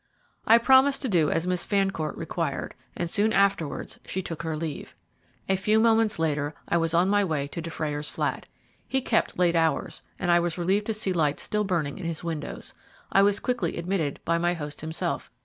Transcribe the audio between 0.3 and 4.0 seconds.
I promised to do as Miss Fancourt required, and soon afterwards